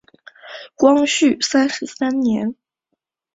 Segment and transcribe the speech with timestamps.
[0.73, 2.55] 光绪三十三年。